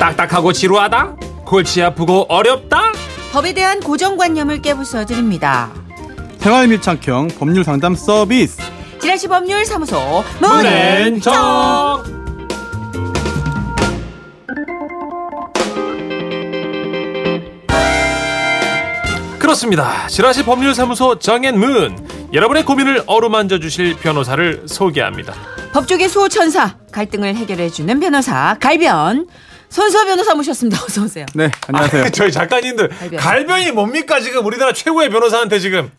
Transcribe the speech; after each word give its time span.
딱딱하고 0.00 0.52
지루하다? 0.54 1.16
골치 1.44 1.82
아프고 1.82 2.24
어렵다? 2.30 2.92
법에 3.32 3.52
대한 3.52 3.80
고정관념을 3.80 4.62
깨부숴 4.62 5.06
드립니다. 5.06 5.70
생활 6.38 6.66
밀착형 6.68 7.28
법률 7.38 7.62
상담 7.64 7.94
서비스. 7.94 8.56
지라시 8.98 9.28
법률 9.28 9.62
사무소 9.66 10.24
문앤정 10.40 11.34
문앤정 11.34 12.20
그렇습니다. 19.38 20.06
지라시 20.06 20.44
법률사무소 20.44 21.18
정앤문 21.18 22.30
여러분의 22.32 22.64
고민을 22.64 23.02
어루만져 23.06 23.58
주실 23.58 23.96
변호사를 23.96 24.62
소개합니다. 24.66 25.34
법조계 25.72 26.08
수호천사 26.08 26.76
갈등을 26.92 27.34
해결해 27.34 27.68
주는 27.68 27.98
변호사 28.00 28.56
갈변 28.60 29.26
손수호 29.70 30.04
변호사 30.04 30.34
모셨습니다. 30.34 30.82
어서 30.84 31.02
오세요. 31.04 31.24
네, 31.34 31.50
안녕하세요. 31.68 32.04
아, 32.04 32.10
저희 32.10 32.30
작가님들 32.32 32.88
갈변. 32.88 33.18
갈변이 33.20 33.70
뭡니까 33.72 34.20
지금 34.20 34.44
우리나라 34.44 34.72
최고의 34.72 35.10
변호사한테 35.10 35.58
지금 35.60 35.90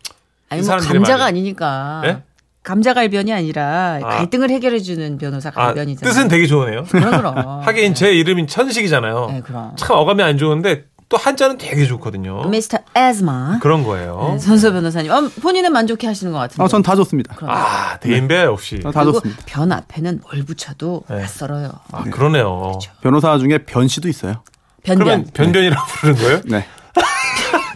아니 0.49 0.61
이뭐 0.61 0.75
감자가 0.77 1.01
말이야. 1.01 1.25
아니니까 1.25 2.01
예? 2.05 2.17
감자 2.63 2.93
갈변이 2.93 3.31
아니라 3.33 3.99
아. 4.03 4.07
갈등을 4.17 4.49
해결해주는 4.51 5.17
변호사 5.17 5.49
아, 5.49 5.67
갈변이잖아요. 5.67 6.13
뜻은 6.13 6.27
되게 6.27 6.45
좋으네요. 6.45 6.83
그럼 6.91 7.11
그럼. 7.17 7.61
하긴 7.63 7.95
제 7.95 8.11
이름이 8.13 8.45
천식이잖아요. 8.47 9.27
네, 9.31 9.41
그럼. 9.41 9.73
참 9.77 9.95
어감이 9.97 10.21
안 10.21 10.37
좋은데 10.37 10.83
또 11.11 11.17
한자는 11.17 11.57
되게 11.57 11.85
좋거든요. 11.85 12.45
미스터 12.45 12.77
에즈마 12.95 13.59
그런 13.59 13.83
거예요. 13.83 14.29
네, 14.31 14.39
손수호 14.39 14.71
변호사님 14.71 15.11
어, 15.11 15.29
본인은 15.41 15.73
만족해 15.73 16.07
하시는 16.07 16.31
것 16.31 16.39
같은데. 16.39 16.63
어, 16.63 16.67
전다 16.69 16.95
좋습니다. 16.95 17.35
그럼. 17.35 17.51
아 17.51 17.97
대인배 17.99 18.43
역시. 18.45 18.79
어, 18.85 18.91
다 18.91 19.03
그리고 19.03 19.19
좋습니다. 19.19 19.43
변 19.45 19.71
앞에는 19.73 20.21
뭘 20.23 20.45
붙여도 20.45 21.03
네. 21.09 21.17
낯설어요. 21.19 21.69
아 21.91 22.03
그러네요. 22.05 22.79
변호사 23.01 23.37
중에 23.37 23.59
변씨도 23.65 24.07
있어요. 24.07 24.41
변변. 24.83 25.05
그러면 25.05 25.27
변변이라고 25.33 25.85
부르는 25.87 26.21
거예요? 26.21 26.41
네. 26.45 26.65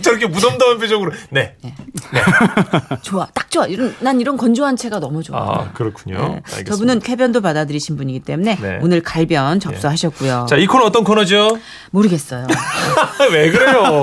저렇게 0.05 0.27
무덤덤한 0.27 0.77
표정으로. 0.77 1.11
네. 1.31 1.55
좋아, 3.01 3.27
딱 3.33 3.49
좋아. 3.49 3.65
이런 3.65 3.95
난 3.99 4.21
이런 4.21 4.37
건조한 4.37 4.77
채가 4.77 4.99
너무 4.99 5.23
좋아. 5.23 5.39
아 5.39 5.71
그렇군요. 5.73 6.17
네. 6.17 6.23
알겠습니다. 6.35 6.71
저분은 6.71 6.99
쾌변도 6.99 7.41
받아들이신 7.41 7.97
분이기 7.97 8.19
때문에 8.19 8.57
네. 8.61 8.79
오늘 8.81 9.01
갈변 9.01 9.59
접수하셨고요. 9.59 10.45
자, 10.47 10.57
이 10.57 10.67
코너 10.67 10.85
어떤 10.85 11.03
코너죠? 11.03 11.57
모르겠어요. 11.89 12.45
왜 13.31 13.49
그래요? 13.49 14.01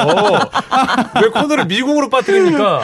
왜 1.23 1.29
코너를 1.29 1.67
미궁으로 1.67 2.11
빠뜨립니까? 2.11 2.83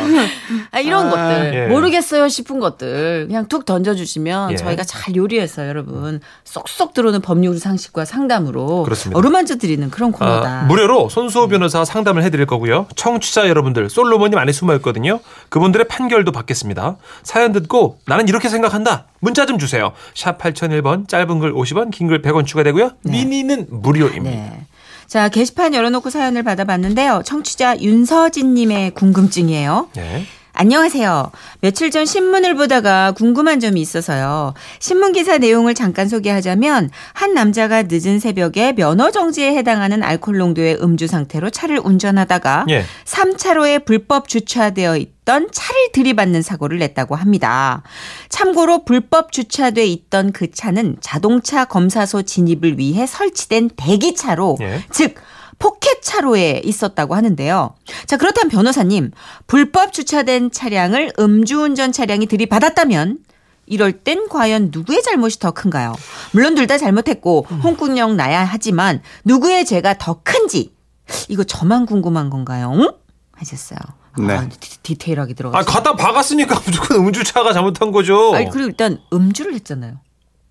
아, 0.70 0.78
이런 0.80 1.08
아, 1.08 1.10
것들 1.10 1.54
예. 1.54 1.66
모르겠어요 1.66 2.28
싶은 2.28 2.60
것들 2.60 3.26
그냥 3.26 3.48
툭 3.48 3.64
던져 3.64 3.94
주시면 3.94 4.52
예. 4.52 4.56
저희가 4.56 4.84
잘 4.84 5.16
요리해서 5.16 5.66
여러분 5.66 6.20
쏙쏙 6.44 6.94
들어오는 6.94 7.20
법률 7.20 7.58
상식과 7.58 8.04
상담으로 8.04 8.84
그렇습니다. 8.84 9.18
어루만져 9.18 9.56
드리는 9.56 9.90
그런 9.90 10.12
코너다. 10.12 10.48
아, 10.48 10.62
무료로 10.64 11.08
손수호 11.08 11.48
변호사 11.48 11.84
상담을 11.84 12.22
해 12.22 12.30
드릴 12.30 12.46
거고요. 12.46 12.86
청취자 13.08 13.48
여러분들, 13.48 13.88
솔로몬님 13.88 14.38
안에 14.38 14.52
숨어 14.52 14.74
있거든요. 14.76 15.20
그분들의 15.48 15.88
판결도 15.88 16.30
받겠습니다. 16.30 16.96
사연 17.22 17.52
듣고 17.52 17.98
나는 18.06 18.28
이렇게 18.28 18.50
생각한다. 18.50 19.06
문자 19.20 19.46
좀 19.46 19.58
주세요. 19.58 19.92
샵 20.14 20.36
8001번, 20.38 21.08
짧은 21.08 21.38
글 21.38 21.54
50원, 21.54 21.90
긴 21.90 22.08
글 22.08 22.20
100원 22.22 22.44
추가되고요. 22.46 22.92
미니는 23.04 23.66
무료입니다. 23.70 24.30
네. 24.30 24.60
자 25.06 25.30
게시판 25.30 25.72
열어놓고 25.74 26.10
사연을 26.10 26.42
받아봤는데요. 26.42 27.22
청취자 27.24 27.80
윤서진님의 27.80 28.90
궁금증이에요. 28.90 29.88
네. 29.94 30.26
안녕하세요. 30.60 31.30
며칠 31.60 31.92
전 31.92 32.04
신문을 32.04 32.56
보다가 32.56 33.12
궁금한 33.12 33.60
점이 33.60 33.80
있어서요. 33.80 34.54
신문 34.80 35.12
기사 35.12 35.38
내용을 35.38 35.72
잠깐 35.74 36.08
소개하자면 36.08 36.90
한 37.12 37.32
남자가 37.32 37.84
늦은 37.84 38.18
새벽에 38.18 38.72
면허 38.72 39.12
정지에 39.12 39.54
해당하는 39.54 40.02
알코올 40.02 40.36
농도의 40.36 40.82
음주 40.82 41.06
상태로 41.06 41.50
차를 41.50 41.78
운전하다가 41.78 42.66
예. 42.70 42.82
3차로에 43.04 43.84
불법 43.84 44.26
주차되어 44.26 44.96
있던 44.96 45.48
차를 45.52 45.92
들이받는 45.92 46.42
사고를 46.42 46.78
냈다고 46.78 47.14
합니다. 47.14 47.84
참고로 48.28 48.84
불법 48.84 49.30
주차돼 49.30 49.86
있던 49.86 50.32
그 50.32 50.50
차는 50.50 50.96
자동차 51.00 51.66
검사소 51.66 52.22
진입을 52.22 52.80
위해 52.80 53.06
설치된 53.06 53.70
대기차로 53.76 54.58
예. 54.62 54.82
즉 54.90 55.14
포켓 55.58 56.02
차로에 56.02 56.60
있었다고 56.64 57.14
하는데요. 57.14 57.74
자, 58.06 58.16
그렇다면 58.16 58.48
변호사님, 58.50 59.10
불법 59.46 59.92
주차된 59.92 60.50
차량을 60.52 61.12
음주운전 61.18 61.92
차량이 61.92 62.26
들이받았다면 62.26 63.18
이럴 63.66 63.92
땐 63.92 64.28
과연 64.28 64.70
누구의 64.72 65.02
잘못이 65.02 65.38
더 65.40 65.50
큰가요? 65.50 65.94
물론 66.32 66.54
둘 66.54 66.66
다 66.66 66.78
잘못했고 66.78 67.46
혼꾸멍나야 67.62 68.44
하지만 68.44 69.02
누구의 69.24 69.64
죄가 69.66 69.98
더 69.98 70.20
큰지 70.22 70.72
이거 71.28 71.44
저만 71.44 71.84
궁금한 71.86 72.30
건가요? 72.30 72.72
응? 72.74 72.88
하셨어요. 73.32 73.78
네. 74.18 74.34
아, 74.34 74.48
디, 74.48 74.82
디테일하게 74.82 75.32
아, 75.32 75.34
들어갔어요. 75.34 75.64
갖다 75.72 75.94
박았으니까 75.96 76.60
무조건 76.64 76.96
음주차가 77.06 77.52
잘못한 77.52 77.92
거죠. 77.92 78.34
아니 78.34 78.48
그리고 78.50 78.68
일단 78.68 79.00
음주를 79.12 79.54
했잖아요. 79.54 80.00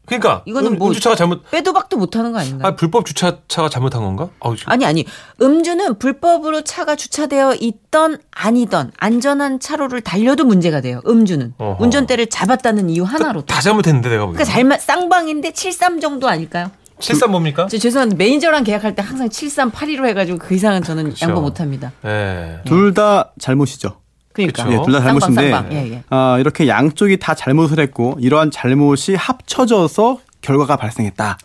그러니까 0.07 0.41
이거는 0.45 0.73
음, 0.73 0.77
뭐- 0.79 0.87
음주차가 0.87 1.15
잘못 1.15 1.43
빼도 1.51 1.73
박도 1.73 1.97
못하는 1.97 2.31
거 2.31 2.39
아닌가요? 2.39 2.65
아, 2.67 2.75
불법 2.75 3.05
주차차가 3.05 3.67
잘못한 3.69 4.01
건가? 4.01 4.29
아우, 4.39 4.55
지금. 4.55 4.71
아니 4.71 4.85
아니 4.85 5.05
음주는 5.41 5.99
불법으로 5.99 6.61
차가 6.63 6.95
주차되어 6.95 7.55
있던 7.59 8.17
아니던 8.31 8.91
안전한 8.97 9.59
차로를 9.59 9.99
달려도 10.01 10.45
문제가 10.45 10.79
돼요. 10.81 11.01
음주는 11.05 11.53
어허. 11.57 11.83
운전대를 11.83 12.27
잡았다는 12.27 12.89
이유 12.89 13.03
하나로. 13.03 13.41
다 13.41 13.59
잘못했는데 13.61 14.07
내가 14.09 14.25
보기엔. 14.25 14.37
그러니까 14.37 14.53
잘못 14.53 14.81
쌍방인데 14.81 15.51
73 15.51 15.99
정도 15.99 16.29
아닐까요? 16.29 16.71
73 16.99 17.29
뭡니까? 17.29 17.67
저 17.69 17.77
죄송한데 17.77 18.15
매니저랑 18.15 18.63
계약할 18.63 18.95
때 18.95 19.03
항상 19.03 19.29
73, 19.29 19.71
82로 19.71 20.07
해가지고 20.07 20.39
그 20.39 20.55
이상은 20.55 20.81
저는 20.83 21.09
그쵸. 21.09 21.27
양보 21.27 21.41
못합니다. 21.41 21.91
예. 22.05 22.61
둘다 22.65 23.33
잘못이죠. 23.39 23.97
그러니까 24.45 24.63
그쵸. 24.63 24.73
예, 24.73 24.83
둘다 24.85 24.99
쌍방, 24.99 25.19
잘못인데 25.19 25.51
쌍방. 25.51 25.73
예, 25.73 25.91
예. 25.93 26.03
아, 26.09 26.37
이렇게 26.39 26.67
양쪽이 26.67 27.17
다 27.17 27.33
잘못을 27.33 27.79
했고 27.79 28.15
이러한 28.19 28.51
잘못이 28.51 29.15
합쳐져서 29.15 30.19
결과가 30.41 30.75
발생했다. 30.77 31.37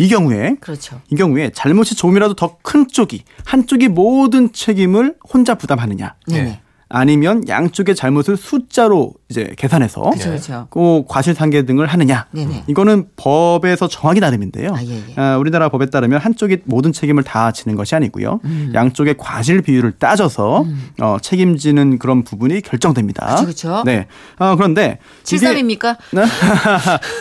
이 0.00 0.08
경우에 0.08 0.56
그렇죠. 0.60 1.00
이 1.10 1.14
경우에 1.14 1.50
잘못이 1.54 1.94
조금이라도 1.94 2.34
더 2.34 2.58
큰 2.62 2.88
쪽이 2.88 3.24
한쪽이 3.44 3.88
모든 3.88 4.52
책임을 4.52 5.14
혼자 5.32 5.54
부담하느냐 5.56 6.14
네네. 6.26 6.60
아니면 6.94 7.48
양쪽의 7.48 7.94
잘못을 7.94 8.36
숫자로 8.36 9.14
이제 9.30 9.54
계산해서 9.56 10.02
그렇죠, 10.02 10.28
그렇죠. 10.28 10.66
꼭 10.68 11.08
과실 11.08 11.34
상계 11.34 11.64
등을 11.64 11.86
하느냐 11.86 12.26
네네. 12.32 12.64
이거는 12.66 13.06
법에서 13.16 13.88
정하기 13.88 14.20
나름인데요. 14.20 14.74
아, 14.74 14.82
예, 14.84 15.02
예. 15.08 15.14
아, 15.16 15.38
우리나라 15.38 15.70
법에 15.70 15.86
따르면 15.86 16.20
한쪽이 16.20 16.58
모든 16.64 16.92
책임을 16.92 17.22
다 17.22 17.50
지는 17.50 17.76
것이 17.76 17.94
아니고요. 17.94 18.40
음. 18.44 18.72
양쪽의 18.74 19.16
과실 19.16 19.62
비율을 19.62 19.92
따져서 19.92 20.66
어, 21.00 21.16
책임지는 21.22 21.98
그런 21.98 22.24
부분이 22.24 22.60
결정됩니다. 22.60 23.36
그쵸, 23.36 23.46
그쵸. 23.46 23.82
네. 23.86 24.06
어, 24.38 24.54
그런데 24.56 24.98
이게 25.26 25.46
73입니까? 25.46 25.96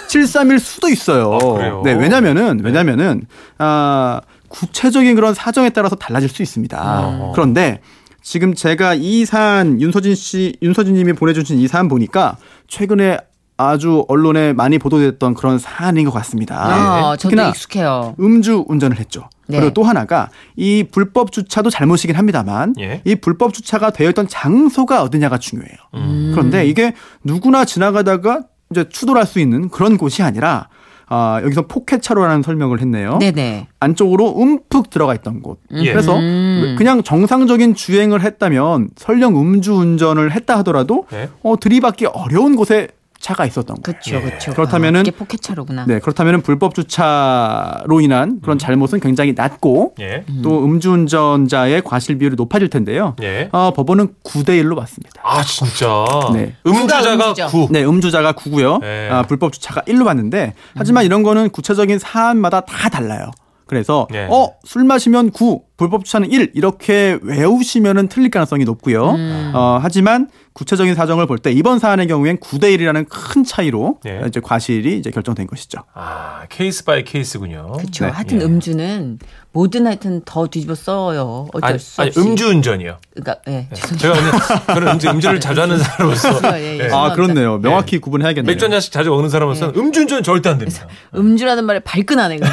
73일 0.09 0.59
수도 0.59 0.89
있어요. 0.89 1.33
아, 1.33 1.53
그래요? 1.53 1.81
네, 1.85 1.93
왜냐면은 1.93 2.59
왜냐면은 2.61 3.23
아, 3.57 4.19
구체적인 4.49 5.15
그런 5.15 5.33
사정에 5.33 5.69
따라서 5.69 5.95
달라질 5.95 6.27
수 6.27 6.41
있습니다. 6.43 6.77
어. 6.81 7.31
그런데 7.33 7.79
지금 8.21 8.53
제가 8.53 8.93
이 8.93 9.25
사안 9.25 9.81
윤서진 9.81 10.15
씨 10.15 10.55
윤서진 10.61 10.93
님이 10.93 11.13
보내주신 11.13 11.59
이 11.59 11.67
사안 11.67 11.87
보니까 11.87 12.37
최근에 12.67 13.17
아주 13.57 14.05
언론에 14.07 14.53
많이 14.53 14.79
보도됐던 14.79 15.35
그런 15.35 15.59
사안인 15.59 16.05
것 16.05 16.11
같습니다. 16.11 16.55
아, 16.55 17.15
저도 17.17 17.29
특히나 17.29 17.49
익숙해요. 17.49 18.15
음주 18.19 18.65
운전을 18.67 18.97
했죠. 18.99 19.29
네. 19.47 19.59
그리고 19.59 19.73
또 19.73 19.83
하나가 19.83 20.29
이 20.55 20.83
불법 20.89 21.31
주차도 21.31 21.69
잘못이긴 21.69 22.15
합니다만 22.15 22.73
예. 22.79 23.01
이 23.05 23.15
불법 23.15 23.53
주차가 23.53 23.91
되어 23.91 24.09
있던 24.09 24.27
장소가 24.27 25.03
어디냐가 25.03 25.37
중요해요. 25.37 25.77
음. 25.95 26.31
그런데 26.33 26.65
이게 26.65 26.93
누구나 27.23 27.65
지나가다가 27.65 28.45
이제 28.71 28.87
추돌할 28.89 29.25
수 29.25 29.39
있는 29.39 29.69
그런 29.69 29.97
곳이 29.97 30.23
아니라 30.23 30.69
아, 31.13 31.41
여기서 31.43 31.67
포켓차로라는 31.67 32.41
설명을 32.41 32.79
했네요. 32.79 33.17
네네. 33.17 33.67
안쪽으로 33.81 34.41
움푹 34.41 34.89
들어가 34.89 35.13
있던 35.13 35.41
곳. 35.41 35.59
예. 35.73 35.91
그래서 35.91 36.17
음. 36.17 36.75
그냥 36.77 37.03
정상적인 37.03 37.75
주행을 37.75 38.21
했다면 38.21 38.91
설령 38.95 39.37
음주 39.37 39.73
운전을 39.73 40.31
했다 40.31 40.57
하더라도 40.59 41.05
네. 41.11 41.27
어, 41.43 41.59
들이받기 41.59 42.05
어려운 42.05 42.55
곳에 42.55 42.87
차가 43.21 43.45
있었던 43.45 43.77
거예요. 43.77 43.81
그렇죠, 43.83 44.21
그렇죠. 44.21 44.51
그렇다면은- 44.53 45.01
이게 45.01 45.11
포켓 45.11 45.41
차로구나. 45.41 45.85
네, 45.87 45.99
그렇다면 45.99 46.41
불법 46.41 46.75
주차로 46.75 48.01
인한 48.01 48.39
그런 48.41 48.57
잘못은 48.57 48.99
굉장히 48.99 49.33
낮고 49.33 49.95
예. 49.99 50.23
또 50.43 50.63
음주운전자의 50.65 51.83
과실 51.83 52.17
비율이 52.17 52.35
높아질 52.35 52.69
텐데요. 52.69 53.15
예. 53.21 53.49
어, 53.51 53.71
법원은 53.73 54.15
9대 54.23 54.49
1로 54.61 54.75
봤습니다. 54.75 55.21
아, 55.23 55.41
진짜. 55.43 56.05
네. 56.33 56.55
음주자가 56.65 57.13
음주죠? 57.13 57.47
9. 57.47 57.67
네, 57.71 57.83
음주자가 57.85 58.33
9고요. 58.33 58.81
네. 58.81 59.09
아, 59.09 59.23
불법 59.23 59.53
주차가 59.53 59.81
1로 59.81 60.05
봤는데 60.05 60.53
하지만 60.75 61.05
이런 61.05 61.23
거는 61.23 61.49
구체적인 61.49 61.99
사안마다 61.99 62.61
다 62.61 62.89
달라요. 62.89 63.31
그래서 63.71 64.05
네. 64.11 64.27
어, 64.29 64.55
술 64.65 64.83
마시면 64.83 65.31
9, 65.31 65.63
불법 65.77 66.03
주차는 66.03 66.29
1 66.29 66.51
이렇게 66.55 67.17
외우시면은 67.21 68.09
틀릴 68.09 68.29
가능성이 68.29 68.65
높고요. 68.65 69.11
음. 69.11 69.51
어, 69.55 69.79
하지만 69.81 70.29
구체적인 70.51 70.93
사정을 70.93 71.25
볼 71.25 71.37
때 71.39 71.53
이번 71.53 71.79
사안의 71.79 72.07
경우엔 72.07 72.39
9대 72.39 72.63
1이라는 72.77 73.05
큰 73.07 73.45
차이로 73.45 74.01
예. 74.05 74.23
이제 74.27 74.41
과실이 74.41 74.97
이제 74.97 75.09
결정된 75.09 75.47
것이죠. 75.47 75.79
아, 75.93 76.43
case 76.49 76.83
by 76.83 77.05
case군요. 77.05 77.71
그렇죠. 77.77 78.05
네. 78.07 78.11
하여튼 78.11 78.41
예. 78.41 78.45
음주는 78.45 79.19
뭐든 79.53 79.85
하여튼 79.85 80.21
더 80.23 80.47
뒤집어 80.47 80.75
써요. 80.75 81.47
어쩔 81.53 81.69
아니, 81.71 81.79
수 81.79 82.01
아니 82.01 82.07
없이. 82.09 82.19
음주운전이요. 82.21 82.97
그러니까 83.13 83.41
예. 83.49 83.67
제가 83.97 84.13
오늘 84.17 84.31
저는 84.67 84.87
음주, 84.93 85.09
음주를 85.09 85.39
자주 85.41 85.61
하는 85.61 85.77
사람으로서 85.77 86.39
예, 86.57 86.61
예. 86.61 86.73
예. 86.75 86.77
죄송합니다. 86.83 86.97
아, 86.97 87.13
그렇네요. 87.15 87.57
명확히 87.59 87.99
구분해야겠네요. 87.99 88.49
맥주 88.49 88.63
한 88.65 88.71
잔씩 88.71 88.93
자주 88.93 89.09
먹는 89.09 89.29
사람으로서는 89.29 89.75
음주운전 89.75 90.23
절대 90.23 90.49
안 90.49 90.57
됩니다. 90.57 90.87
음주라는 91.15 91.65
말에 91.65 91.79
발끈하네. 91.79 92.37
네. 92.37 92.47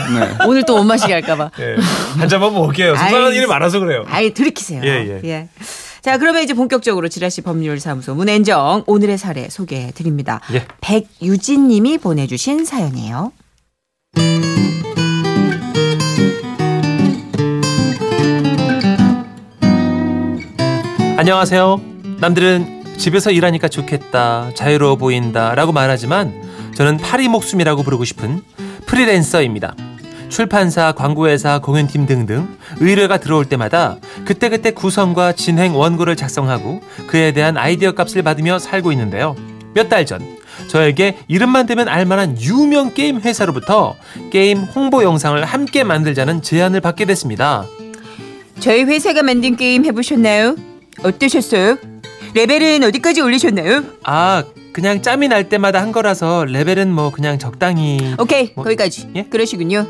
오늘 0.48 0.64
또 0.64 0.78
못 0.78 0.84
마시게 0.84 1.12
할까봐. 1.12 1.50
예. 1.60 1.76
한 2.18 2.28
잔만 2.28 2.52
먹을게요. 2.52 2.96
속상한 2.96 3.32
일이 3.32 3.46
많아서 3.46 3.78
그래요. 3.80 4.04
아예 4.08 4.32
들이키세요. 4.32 4.82
예, 4.84 5.20
예. 5.24 5.48
자, 6.02 6.16
그러면 6.18 6.42
이제 6.42 6.54
본격적으로 6.54 7.08
지라시 7.08 7.42
법률사무소 7.42 8.14
문앤정 8.14 8.84
오늘의 8.86 9.18
사례 9.18 9.48
소개해 9.48 9.90
드립니다. 9.92 10.40
예. 10.52 10.64
백유진 10.80 11.68
님이 11.68 11.98
보내주신 11.98 12.64
사연이에요. 12.64 13.32
안녕하세요. 21.28 21.82
남들은 22.20 22.96
집에서 22.96 23.30
일하니까 23.30 23.68
좋겠다, 23.68 24.50
자유로워 24.54 24.96
보인다 24.96 25.54
라고 25.54 25.72
말하지만 25.72 26.32
저는 26.74 26.96
파리 26.96 27.28
목숨이라고 27.28 27.82
부르고 27.82 28.06
싶은 28.06 28.40
프리랜서입니다. 28.86 29.74
출판사, 30.30 30.92
광고회사, 30.92 31.58
공연팀 31.58 32.06
등등 32.06 32.56
의뢰가 32.80 33.18
들어올 33.18 33.44
때마다 33.44 33.98
그때그때 34.24 34.70
구성과 34.70 35.32
진행 35.32 35.76
원고를 35.76 36.16
작성하고 36.16 36.80
그에 37.08 37.32
대한 37.32 37.58
아이디어 37.58 37.92
값을 37.92 38.22
받으며 38.22 38.58
살고 38.58 38.90
있는데요. 38.92 39.36
몇 39.74 39.90
달 39.90 40.06
전 40.06 40.22
저에게 40.68 41.18
이름만 41.28 41.66
대면 41.66 41.88
알만한 41.88 42.40
유명 42.40 42.94
게임 42.94 43.20
회사로부터 43.20 43.96
게임 44.30 44.60
홍보 44.60 45.02
영상을 45.02 45.44
함께 45.44 45.84
만들자는 45.84 46.40
제안을 46.40 46.80
받게 46.80 47.04
됐습니다. 47.04 47.66
저희 48.60 48.84
회사가 48.84 49.22
만든 49.22 49.56
게임 49.56 49.84
해보셨나요? 49.84 50.56
어떠셨어요? 51.02 51.78
레벨은 52.34 52.84
어디까지 52.84 53.20
올리셨나요? 53.20 53.84
아, 54.04 54.44
그냥 54.72 55.02
짬이 55.02 55.28
날 55.28 55.48
때마다 55.48 55.80
한 55.80 55.92
거라서 55.92 56.44
레벨은 56.44 56.92
뭐 56.92 57.10
그냥 57.10 57.38
적당히. 57.38 58.14
오케이 58.18 58.52
뭐, 58.54 58.64
거기까지 58.64 59.08
예? 59.16 59.24
그러시군요 59.24 59.86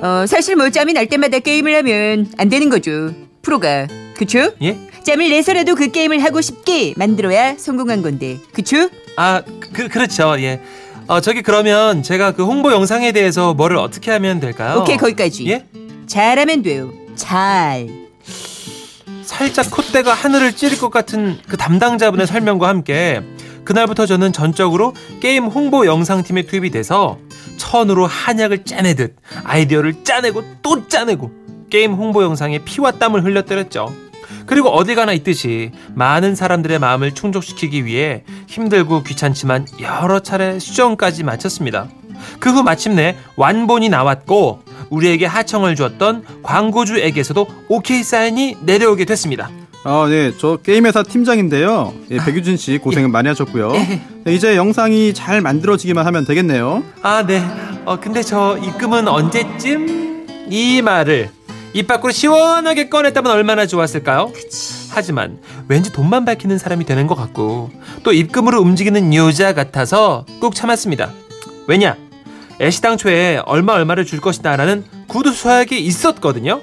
어 0.00 0.24
사실 0.26 0.56
뭐 0.56 0.70
짬이 0.70 0.92
날 0.92 1.06
때마다 1.08 1.40
게임을 1.40 1.74
하면 1.76 2.30
안 2.38 2.48
되는 2.48 2.70
거죠 2.70 3.12
프로가 3.42 3.88
그쵸? 4.16 4.52
예? 4.62 4.78
짬을 5.02 5.28
내서라도 5.30 5.74
그 5.74 5.90
게임을 5.90 6.22
하고 6.22 6.40
싶게 6.40 6.94
만들어야 6.96 7.56
성공한 7.58 8.02
건데 8.02 8.38
그쵸? 8.52 8.88
아, 9.16 9.42
그 9.72 9.88
그렇죠. 9.88 10.36
예. 10.38 10.60
어, 11.08 11.20
저기 11.20 11.42
그러면 11.42 12.02
제가 12.02 12.32
그 12.32 12.44
홍보 12.44 12.70
영상에 12.72 13.12
대해서 13.12 13.54
뭐를 13.54 13.76
어떻게 13.78 14.10
하면 14.12 14.40
될까요? 14.40 14.80
오케이 14.80 14.96
거기까지 14.96 15.48
예? 15.50 15.64
잘하면 16.06 16.62
돼요 16.62 16.92
잘 17.16 17.88
살짝 19.38 19.70
콧대가 19.70 20.14
하늘을 20.14 20.52
찌를 20.52 20.78
것 20.78 20.90
같은 20.90 21.38
그 21.46 21.56
담당자분의 21.56 22.26
설명과 22.26 22.66
함께 22.66 23.22
그날부터 23.62 24.04
저는 24.04 24.32
전적으로 24.32 24.94
게임 25.20 25.44
홍보 25.44 25.86
영상팀에 25.86 26.42
투입이 26.42 26.70
돼서 26.70 27.18
천으로 27.56 28.04
한약을 28.04 28.64
짜내듯 28.64 29.14
아이디어를 29.44 30.02
짜내고 30.02 30.42
또 30.60 30.88
짜내고 30.88 31.30
게임 31.70 31.92
홍보 31.92 32.24
영상에 32.24 32.58
피와 32.64 32.90
땀을 32.90 33.24
흘려때렸죠. 33.24 33.94
그리고 34.46 34.70
어디 34.70 34.96
가나 34.96 35.12
있듯이 35.12 35.70
많은 35.94 36.34
사람들의 36.34 36.80
마음을 36.80 37.14
충족시키기 37.14 37.84
위해 37.84 38.24
힘들고 38.48 39.04
귀찮지만 39.04 39.68
여러 39.80 40.18
차례 40.18 40.58
수정까지 40.58 41.22
마쳤습니다. 41.22 41.86
그 42.40 42.50
후 42.50 42.64
마침내 42.64 43.16
완본이 43.36 43.88
나왔고 43.88 44.62
우리에게 44.90 45.26
하청을 45.26 45.76
주었던 45.76 46.24
광고주에게서도 46.42 47.46
오케이 47.68 48.02
사인이 48.02 48.56
내려오게 48.62 49.04
됐습니다. 49.04 49.50
아, 49.84 50.06
네. 50.08 50.32
저 50.36 50.56
게임회사 50.56 51.02
팀장인데요. 51.04 51.94
예, 52.10 52.18
백유진 52.18 52.56
씨 52.56 52.78
고생 52.78 53.10
많이 53.10 53.28
하셨고요. 53.28 53.72
네, 54.24 54.34
이제 54.34 54.56
영상이 54.56 55.14
잘 55.14 55.40
만들어지기만 55.40 56.04
하면 56.06 56.24
되겠네요. 56.24 56.82
아, 57.02 57.24
네. 57.24 57.42
어, 57.84 57.98
근데 57.98 58.22
저 58.22 58.58
입금은 58.58 59.08
언제쯤? 59.08 60.26
이 60.50 60.82
말을 60.82 61.30
입 61.74 61.86
밖으로 61.86 62.10
시원하게 62.12 62.88
꺼냈다면 62.88 63.30
얼마나 63.30 63.66
좋았을까요? 63.66 64.32
하지만 64.90 65.38
왠지 65.68 65.92
돈만 65.92 66.24
밝히는 66.24 66.58
사람이 66.58 66.84
되는 66.86 67.06
것 67.06 67.14
같고 67.14 67.70
또 68.02 68.12
입금으로 68.12 68.60
움직이는 68.60 69.14
여자 69.14 69.52
같아서 69.54 70.24
꾹 70.40 70.54
참았습니다. 70.54 71.12
왜냐? 71.66 71.96
애시당초에 72.60 73.42
얼마 73.46 73.74
얼마를 73.74 74.04
줄 74.04 74.20
것이다라는 74.20 74.84
구두 75.06 75.32
서약이 75.32 75.78
있었거든요. 75.80 76.60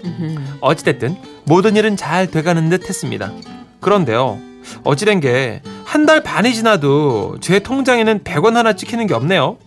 어찌됐든 0.61 1.15
모든 1.45 1.75
일은 1.75 1.95
잘 1.97 2.27
돼가는 2.29 2.69
듯 2.69 2.87
했습니다. 2.89 3.31
그런데요. 3.79 4.39
어찌된 4.83 5.19
게 5.19 5.61
한 5.85 6.05
달 6.05 6.21
반이 6.21 6.53
지나도 6.53 7.37
제 7.39 7.59
통장에는 7.59 8.23
100원 8.25 8.53
하나 8.55 8.73
찍히는 8.73 9.07
게 9.07 9.13
없네요. 9.13 9.57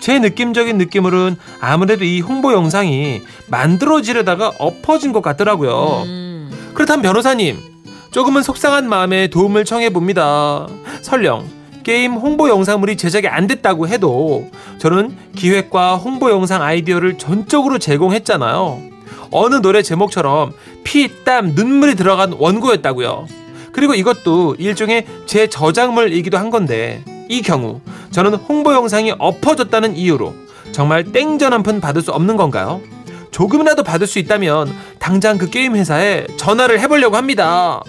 제 0.00 0.18
느낌적인 0.18 0.78
느낌으로는 0.78 1.36
아무래도 1.60 2.04
이 2.04 2.20
홍보 2.20 2.52
영상이 2.54 3.20
만들어지려다가 3.48 4.52
엎어진 4.58 5.12
것 5.12 5.20
같더라고요. 5.22 6.04
음. 6.06 6.50
그렇다면 6.72 7.02
변호사님, 7.02 7.58
조금은 8.10 8.42
속상한 8.42 8.88
마음에 8.88 9.26
도움을 9.28 9.64
청해 9.66 9.90
봅니다. 9.90 10.66
설령 11.02 11.46
게임 11.86 12.14
홍보 12.14 12.48
영상물이 12.48 12.96
제작이 12.96 13.28
안 13.28 13.46
됐다고 13.46 13.86
해도 13.86 14.50
저는 14.78 15.16
기획과 15.36 15.94
홍보 15.94 16.32
영상 16.32 16.60
아이디어를 16.60 17.16
전적으로 17.16 17.78
제공했잖아요. 17.78 18.80
어느 19.30 19.54
노래 19.62 19.82
제목처럼 19.82 20.52
피, 20.82 21.22
땀, 21.22 21.54
눈물이 21.54 21.94
들어간 21.94 22.32
원고였다고요. 22.36 23.28
그리고 23.70 23.94
이것도 23.94 24.56
일종의 24.58 25.06
제 25.26 25.46
저작물이기도 25.46 26.36
한 26.36 26.50
건데 26.50 27.04
이 27.28 27.40
경우 27.40 27.80
저는 28.10 28.34
홍보 28.34 28.72
영상이 28.72 29.12
엎어졌다는 29.16 29.94
이유로 29.94 30.34
정말 30.72 31.04
땡전 31.04 31.52
한 31.52 31.62
푼 31.62 31.80
받을 31.80 32.02
수 32.02 32.10
없는 32.10 32.36
건가요? 32.36 32.80
조금이라도 33.30 33.84
받을 33.84 34.08
수 34.08 34.18
있다면 34.18 34.74
당장 34.98 35.38
그 35.38 35.50
게임 35.50 35.76
회사에 35.76 36.26
전화를 36.36 36.80
해보려고 36.80 37.16
합니다. 37.16 37.80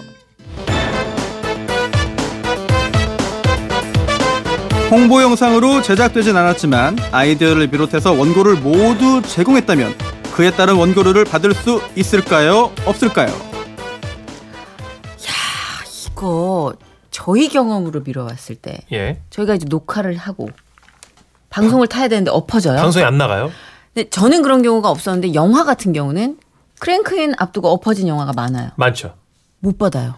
홍보 4.90 5.22
영상으로 5.22 5.82
제작되진 5.82 6.36
않았지만 6.36 6.96
아이디어를 7.12 7.66
비롯해서 7.68 8.12
원고를 8.12 8.56
모두 8.56 9.20
제공했다면 9.22 9.94
그에 10.32 10.50
따른 10.50 10.76
원고료를 10.76 11.24
받을 11.24 11.52
수 11.52 11.82
있을까요? 11.94 12.72
없을까요? 12.86 13.28
이거 16.10 16.72
저희 17.10 17.48
경험으로 17.48 18.00
미뤄왔을 18.00 18.56
때 18.56 18.78
예. 18.92 19.20
저희가 19.30 19.54
이제 19.54 19.66
녹화를 19.68 20.16
하고 20.16 20.48
방송을 21.50 21.86
타야 21.86 22.08
되는데 22.08 22.30
엎어져요. 22.30 22.76
방송이 22.76 23.04
안 23.04 23.18
나가요? 23.18 23.52
근데 23.94 24.08
저는 24.10 24.42
그런 24.42 24.62
경우가 24.62 24.90
없었는데 24.90 25.34
영화 25.34 25.64
같은 25.64 25.92
경우는 25.92 26.38
크랭크인 26.80 27.34
앞두고 27.38 27.68
엎어진 27.68 28.08
영화가 28.08 28.32
많아요. 28.32 28.70
많죠. 28.76 29.14
못 29.60 29.78
받아요. 29.78 30.14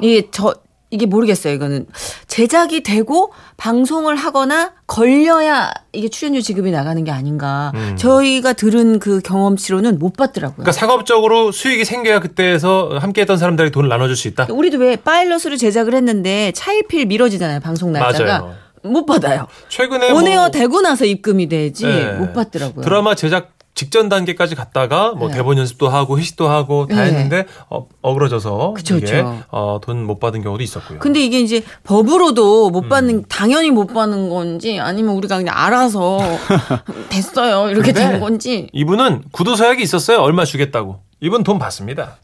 이게 0.00 0.28
저 0.32 0.54
이게 0.90 1.06
모르겠어요. 1.06 1.52
이거는 1.52 1.86
제작이 2.28 2.82
되고 2.82 3.32
방송을 3.56 4.16
하거나 4.16 4.72
걸려야 4.86 5.70
이게 5.92 6.08
출연료 6.08 6.40
지급이 6.40 6.70
나가는 6.70 7.02
게 7.04 7.10
아닌가. 7.10 7.72
음. 7.74 7.96
저희가 7.96 8.54
들은 8.54 8.98
그 8.98 9.20
경험치로는 9.20 9.98
못 9.98 10.16
받더라고요. 10.16 10.56
그러니까 10.56 10.72
상업적으로 10.72 11.52
수익이 11.52 11.84
생겨야 11.84 12.20
그때에서 12.20 12.98
함께했던 13.00 13.36
사람들이 13.36 13.70
돈을 13.70 13.88
나눠줄 13.88 14.16
수 14.16 14.28
있다. 14.28 14.46
우리도 14.50 14.78
왜 14.78 14.96
파일럿으로 14.96 15.56
제작을 15.56 15.94
했는데 15.94 16.52
차일피일 16.52 17.06
미뤄지잖아요. 17.06 17.60
방송 17.60 17.92
날짜가 17.92 18.40
맞아요. 18.40 18.54
못 18.84 19.04
받아요. 19.04 19.46
최근에 19.68 20.10
온에어 20.10 20.40
뭐 20.40 20.50
되고 20.50 20.80
나서 20.80 21.04
입금이 21.04 21.48
되지 21.48 21.84
네. 21.84 22.12
못 22.12 22.32
받더라고요. 22.32 22.84
드라마 22.84 23.14
제작 23.14 23.57
직전 23.78 24.08
단계까지 24.08 24.56
갔다가 24.56 25.12
뭐 25.12 25.28
네. 25.28 25.34
대본 25.36 25.56
연습도 25.56 25.88
하고 25.88 26.18
회식도 26.18 26.48
하고 26.48 26.88
다 26.88 26.96
네. 26.96 27.02
했는데 27.10 27.46
어, 27.70 27.86
어그러져서 28.02 28.72
그쵸, 28.74 28.96
이게. 28.96 29.24
어, 29.52 29.78
돈 29.80 29.98
못 30.08 30.18
받은 30.18 30.42
경우도 30.42 30.64
있었고요. 30.64 30.98
근데 30.98 31.20
이게 31.20 31.38
이제 31.38 31.62
법으로도 31.84 32.68
음. 32.68 32.72
못 32.72 32.88
받는 32.88 33.26
당연히 33.28 33.70
못 33.70 33.86
받는 33.86 34.30
건지 34.30 34.80
아니면 34.80 35.14
우리가 35.14 35.36
그냥 35.36 35.54
알아서 35.56 36.18
됐어요 37.08 37.70
이렇게 37.70 37.92
된 37.92 38.18
건지 38.18 38.68
이분은 38.72 39.24
구도 39.30 39.54
서약이 39.54 39.80
있었어요. 39.80 40.18
얼마 40.18 40.44
주겠다고. 40.44 41.00
이분 41.20 41.44
돈 41.44 41.60
받습니다. 41.60 42.16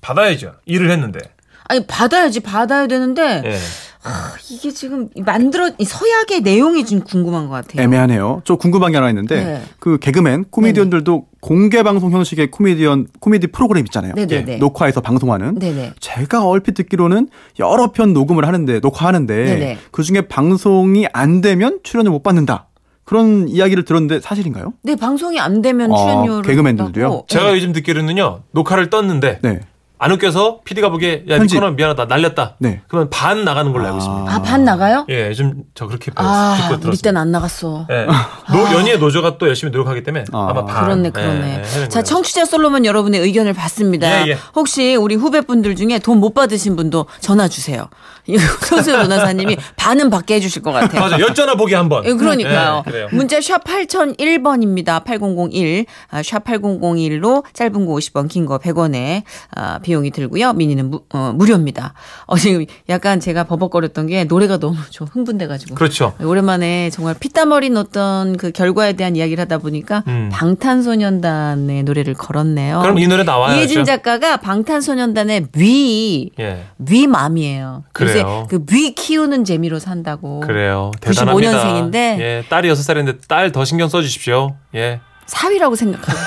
받아야죠. 0.00 0.52
일을 0.66 0.92
했는데. 0.92 1.18
아니 1.64 1.84
받아야지 1.88 2.38
받아야 2.40 2.86
되는데 2.86 3.42
예. 3.46 3.58
아, 4.02 4.32
이게 4.50 4.70
지금 4.70 5.08
만들어 5.24 5.70
이 5.76 5.84
서약의 5.84 6.40
내용이 6.40 6.86
좀 6.86 7.00
궁금한 7.00 7.48
것 7.48 7.54
같아요. 7.54 7.82
애매하네요. 7.82 8.40
저 8.44 8.56
궁금한 8.56 8.92
게 8.92 8.96
하나 8.98 9.10
있는데 9.10 9.44
네. 9.44 9.62
그 9.78 9.98
개그맨 9.98 10.46
코미디언들도 10.50 11.26
공개 11.40 11.82
방송 11.82 12.10
형식의 12.10 12.50
코미디언 12.50 13.08
코미디 13.20 13.48
프로그램 13.48 13.84
있잖아요. 13.86 14.14
네네네. 14.14 14.52
예, 14.54 14.56
녹화해서 14.56 15.02
방송하는. 15.02 15.58
네네. 15.58 15.94
제가 16.00 16.46
얼핏 16.46 16.74
듣기로는 16.74 17.28
여러 17.58 17.92
편 17.92 18.14
녹음을 18.14 18.46
하는데 18.46 18.80
녹화하는데 18.80 19.44
네네. 19.44 19.78
그 19.90 20.02
중에 20.02 20.22
방송이 20.22 21.06
안 21.12 21.42
되면 21.42 21.80
출연을 21.82 22.10
못 22.10 22.22
받는다. 22.22 22.68
그런 23.04 23.48
이야기를 23.48 23.84
들었는데 23.84 24.20
사실인가요? 24.20 24.72
네 24.82 24.94
방송이 24.94 25.40
안 25.40 25.62
되면 25.62 25.92
아, 25.92 25.96
출연료를 25.96 26.42
개그맨들도요? 26.42 27.04
받고, 27.04 27.26
제가 27.28 27.46
네. 27.46 27.56
요즘 27.56 27.72
듣기로는요 27.72 28.42
녹화를 28.52 28.88
떴는데 28.88 29.40
네. 29.42 29.60
안 30.02 30.10
웃겨서 30.12 30.60
PD가 30.64 30.88
보기에 30.88 31.24
야 31.28 31.36
편집. 31.36 31.56
니 31.56 31.60
코너는 31.60 31.76
미안하다 31.76 32.06
날렸다. 32.06 32.56
네. 32.58 32.80
그러면 32.88 33.10
반 33.10 33.44
나가는 33.44 33.70
걸로 33.70 33.84
알고 33.84 33.98
있습니다. 33.98 34.34
아, 34.34 34.40
반 34.42 34.64
나가요? 34.64 35.04
예, 35.10 35.28
요즘 35.28 35.62
저 35.74 35.86
그렇게 35.86 36.10
배웠- 36.10 36.26
아, 36.26 36.54
듣고 36.56 36.72
우리 36.74 36.80
들었습니다. 36.80 37.02
때는 37.08 37.20
안 37.20 37.30
나갔어. 37.30 37.86
예. 37.90 38.06
노, 38.50 38.72
연예 38.78 38.96
노조가 38.96 39.36
또 39.36 39.46
열심히 39.46 39.70
노력하기 39.72 40.02
때문에 40.02 40.24
아. 40.32 40.48
아, 40.48 40.52
마 40.54 40.64
반. 40.64 40.84
그렇네, 40.84 41.08
예, 41.08 41.10
그렇네. 41.10 41.58
예, 41.60 41.62
자, 41.88 41.88
거예요. 41.88 42.02
청취자 42.04 42.46
솔로몬 42.46 42.86
여러분의 42.86 43.20
의견을 43.20 43.52
받습니다. 43.52 44.26
예, 44.26 44.30
예. 44.30 44.38
혹시 44.56 44.96
우리 44.96 45.16
후배분들 45.16 45.76
중에 45.76 45.98
돈 45.98 46.18
못 46.20 46.32
받으신 46.34 46.76
분도 46.76 47.06
전화 47.20 47.46
주세요. 47.48 47.88
손수호 48.66 48.92
변호사님이 48.92 49.56
반은 49.76 50.08
받게 50.10 50.34
해주실 50.36 50.62
것 50.62 50.70
같아요. 50.72 51.00
맞아, 51.00 51.18
엿전화 51.20 51.56
보기 51.56 51.74
한 51.74 51.88
번. 51.88 52.04
예, 52.06 52.12
그러니까요. 52.14 52.82
예, 52.86 52.90
그래요. 52.90 53.08
문자 53.12 53.40
샵 53.40 53.64
8001번입니다. 53.64 55.04
8001. 55.04 55.86
아, 56.10 56.22
샵 56.22 56.44
8001로 56.44 57.44
짧은 57.52 57.86
거 57.86 57.92
50원, 57.94 58.28
긴 58.28 58.46
거 58.46 58.58
100원에 58.58 59.22
아, 59.54 59.78
비용이 59.90 60.12
들고요. 60.12 60.52
미니는 60.52 60.88
무, 60.90 61.00
어, 61.12 61.32
무료입니다. 61.34 61.94
어, 62.26 62.36
지금 62.38 62.64
약간 62.88 63.18
제가 63.18 63.42
버벅거렸던 63.44 64.06
게 64.06 64.22
노래가 64.22 64.58
너무 64.58 64.76
좀 64.90 65.08
흥분돼가지고. 65.10 65.74
그렇죠. 65.74 66.14
오랜만에 66.22 66.90
정말 66.90 67.16
피땀 67.18 67.50
어린 67.50 67.76
어떤 67.76 68.36
그 68.36 68.52
결과에 68.52 68.92
대한 68.92 69.16
이야기를 69.16 69.42
하다 69.42 69.58
보니까 69.58 70.04
음. 70.06 70.28
방탄소년단의 70.32 71.82
노래를 71.82 72.14
걸었네요. 72.14 72.80
그럼 72.82 72.98
이 73.00 73.08
노래 73.08 73.24
나와야죠. 73.24 73.58
이혜진 73.58 73.84
작가가 73.84 74.36
방탄소년단의 74.36 75.48
위, 75.56 76.30
예. 76.38 76.66
위맘이에요. 76.78 77.82
요새 78.00 78.22
그래요. 78.22 78.46
그위 78.48 78.94
키우는 78.94 79.44
재미로 79.44 79.80
산다고. 79.80 80.38
그래요. 80.40 80.92
95 81.02 81.40
대단합니다. 81.40 81.50
년생인데. 81.50 82.16
예, 82.20 82.44
딸이 82.48 82.68
6살인데 82.70 83.26
딸 83.26 83.50
더 83.50 83.64
신경 83.64 83.88
써 83.88 84.00
주십시오. 84.02 84.54
예. 84.76 85.00
사위라고 85.30 85.76
생각하고. 85.76 86.18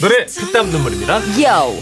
노래 0.00 0.26
피땀 0.26 0.70
눈물입니다. 0.70 1.16
요. 1.42 1.76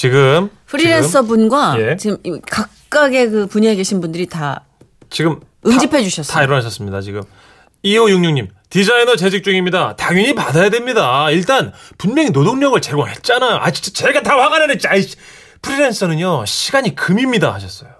지금 0.00 0.48
프리랜서 0.64 1.20
분과 1.20 1.76
예. 1.78 1.96
지금 1.98 2.16
이 2.24 2.32
각각의 2.50 3.28
그 3.28 3.46
분야에 3.46 3.74
계신 3.74 4.00
분들이 4.00 4.26
다 4.26 4.64
지금 5.10 5.40
응집해 5.66 5.98
다- 5.98 6.02
주셨어요. 6.02 6.34
다 6.34 6.42
일어나셨습니다. 6.42 7.02
지금 7.02 7.20
2566님 7.84 8.48
디자이너 8.70 9.16
재직 9.16 9.44
중입니다. 9.44 9.96
당연히 9.96 10.34
받아야 10.34 10.70
됩니다. 10.70 11.30
일단 11.30 11.74
분명히 11.98 12.30
노동력을 12.30 12.80
제공했잖아요. 12.80 13.56
아 13.56 13.70
진짜 13.70 14.06
제가 14.06 14.22
다 14.22 14.38
화가 14.38 14.60
나네. 14.60 14.76
아이씨. 14.88 15.16
프리랜서는요 15.60 16.46
시간이 16.46 16.94
금입니다 16.94 17.52
하셨어요. 17.52 17.90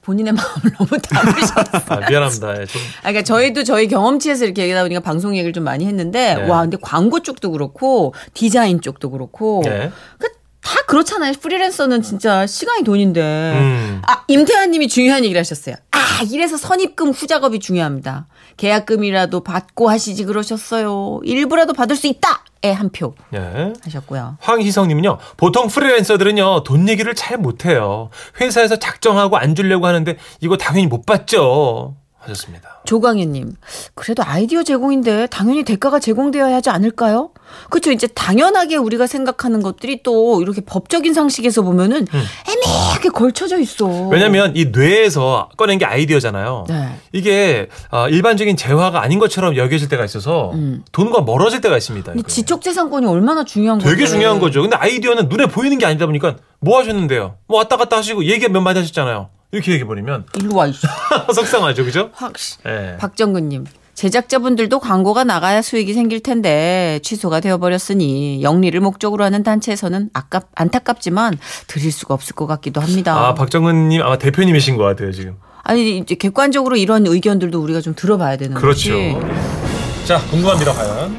본인의 0.00 0.32
마음을 0.32 0.72
너무 0.78 0.98
담으셨어요. 1.02 1.64
아, 2.02 2.08
미안합니다. 2.08 2.62
예, 2.62 2.64
좀 2.64 2.80
아, 3.00 3.08
그러니까 3.10 3.24
저희도 3.24 3.64
저희 3.64 3.88
경험치에서 3.88 4.46
이렇게 4.46 4.62
얘기하다 4.62 4.84
보니까 4.84 5.00
방송 5.00 5.36
얘기를 5.36 5.52
좀 5.52 5.64
많이 5.64 5.84
했는데 5.84 6.36
네. 6.36 6.48
와 6.48 6.62
근데 6.62 6.78
광고 6.80 7.20
쪽도 7.20 7.50
그렇고 7.50 8.14
디자인 8.32 8.80
쪽도 8.80 9.10
그렇고 9.10 9.60
네. 9.66 9.92
그 10.18 10.39
다 10.70 10.82
그렇잖아요. 10.86 11.32
프리랜서는 11.40 12.00
진짜 12.00 12.46
시간이 12.46 12.84
돈인데. 12.84 13.20
음. 13.20 14.02
아 14.06 14.22
임태환 14.28 14.70
님이 14.70 14.86
중요한 14.86 15.24
얘기를 15.24 15.40
하셨어요. 15.40 15.74
아 15.90 15.98
이래서 16.30 16.56
선입금 16.56 17.10
후작업이 17.10 17.58
중요합니다. 17.58 18.26
계약금이라도 18.56 19.40
받고 19.42 19.90
하시지 19.90 20.24
그러셨어요. 20.24 21.20
일부라도 21.24 21.72
받을 21.72 21.96
수 21.96 22.06
있다 22.06 22.44
에 22.62 22.72
한 22.72 22.90
표 22.92 23.14
예. 23.34 23.72
하셨고요. 23.82 24.36
황희성 24.40 24.86
님은요, 24.88 25.18
보통 25.38 25.66
프리랜서들은요, 25.68 26.62
돈 26.62 26.88
얘기를 26.88 27.14
잘 27.16 27.36
못해요. 27.38 28.10
회사에서 28.40 28.76
작정하고 28.76 29.38
안 29.38 29.54
주려고 29.54 29.86
하는데, 29.86 30.16
이거 30.40 30.56
당연히 30.58 30.86
못 30.86 31.04
받죠. 31.06 31.96
하셨습니다. 32.20 32.80
조광현님, 32.84 33.56
그래도 33.94 34.22
아이디어 34.24 34.62
제공인데 34.62 35.26
당연히 35.28 35.64
대가가 35.64 35.98
제공되어야 35.98 36.54
하지 36.56 36.70
않을까요? 36.70 37.30
그렇죠. 37.70 37.90
이제 37.92 38.06
당연하게 38.06 38.76
우리가 38.76 39.06
생각하는 39.06 39.62
것들이 39.62 40.02
또 40.02 40.40
이렇게 40.42 40.60
법적인 40.60 41.14
상식에서 41.14 41.62
보면은 41.62 42.06
애매하게 42.48 43.08
걸쳐져 43.08 43.58
있어. 43.58 43.86
왜냐면 44.08 44.52
이 44.54 44.66
뇌에서 44.66 45.48
꺼낸 45.56 45.78
게 45.78 45.84
아이디어잖아요. 45.84 46.66
네. 46.68 46.96
이게 47.12 47.68
어, 47.90 48.08
일반적인 48.08 48.56
재화가 48.56 49.02
아닌 49.02 49.18
것처럼 49.18 49.56
여겨질 49.56 49.88
때가 49.88 50.04
있어서 50.04 50.52
돈과 50.92 51.22
멀어질 51.22 51.60
때가 51.60 51.76
있습니다. 51.76 52.12
음. 52.12 52.22
지적재산권이 52.22 53.06
얼마나 53.06 53.44
중요한 53.44 53.78
거예요? 53.78 53.94
되게 53.96 54.06
중요한 54.06 54.38
거죠. 54.38 54.60
근데 54.62 54.76
아이디어는 54.76 55.28
눈에 55.28 55.46
보이는 55.46 55.78
게 55.78 55.86
아니다 55.86 56.06
보니까 56.06 56.36
뭐 56.60 56.78
하셨는데요? 56.78 57.36
뭐 57.46 57.58
왔다 57.58 57.76
갔다 57.76 57.96
하시고 57.96 58.24
얘기 58.26 58.46
몇 58.48 58.60
마디 58.60 58.78
하셨잖아요. 58.80 59.30
이렇게 59.52 59.72
얘기해버리면 59.72 60.26
일로 60.38 60.56
와 60.56 60.66
있어. 60.66 60.86
속상하죠. 61.34 61.84
그죠? 61.84 62.10
확. 62.14 62.32
예. 62.66 62.96
박정근님. 62.98 63.66
제작자분들도 63.94 64.78
광고가 64.80 65.24
나가야 65.24 65.60
수익이 65.60 65.92
생길 65.92 66.20
텐데 66.20 67.00
취소가 67.02 67.40
되어버렸으니 67.40 68.42
영리를 68.42 68.80
목적으로 68.80 69.24
하는 69.24 69.42
단체에서는 69.42 70.10
아깝, 70.14 70.48
안타깝지만 70.54 71.36
드릴 71.66 71.92
수가 71.92 72.14
없을 72.14 72.34
것 72.34 72.46
같기도 72.46 72.80
합니다. 72.80 73.14
아, 73.14 73.34
박정근님 73.34 74.00
아마 74.02 74.16
대표님이신 74.16 74.76
것 74.76 74.84
같아요, 74.84 75.12
지금. 75.12 75.36
아니 75.64 75.98
이제 75.98 76.14
객관적으로 76.14 76.76
이런 76.76 77.06
의견들도 77.06 77.60
우리가 77.62 77.82
좀 77.82 77.94
들어봐야 77.94 78.36
되는 78.38 78.56
그렇죠. 78.56 78.90
거지. 78.92 78.92
예. 78.92 80.04
자, 80.06 80.18
궁금합니다, 80.30 80.72
과연. 80.72 81.16